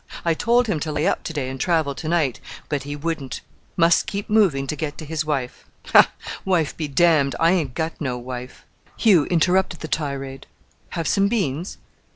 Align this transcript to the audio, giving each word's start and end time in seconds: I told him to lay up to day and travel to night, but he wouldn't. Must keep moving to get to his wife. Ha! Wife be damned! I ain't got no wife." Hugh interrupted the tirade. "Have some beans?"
I 0.25 0.33
told 0.33 0.65
him 0.65 0.79
to 0.79 0.91
lay 0.91 1.05
up 1.05 1.21
to 1.25 1.31
day 1.31 1.47
and 1.47 1.59
travel 1.59 1.93
to 1.93 2.07
night, 2.07 2.39
but 2.69 2.81
he 2.81 2.95
wouldn't. 2.95 3.41
Must 3.77 4.07
keep 4.07 4.31
moving 4.31 4.65
to 4.65 4.75
get 4.75 4.97
to 4.97 5.05
his 5.05 5.23
wife. 5.23 5.63
Ha! 5.93 6.09
Wife 6.43 6.75
be 6.75 6.87
damned! 6.87 7.35
I 7.39 7.51
ain't 7.51 7.75
got 7.75 8.01
no 8.01 8.17
wife." 8.17 8.65
Hugh 8.97 9.25
interrupted 9.25 9.81
the 9.81 9.87
tirade. 9.87 10.47
"Have 10.97 11.07
some 11.07 11.27
beans?" 11.27 11.77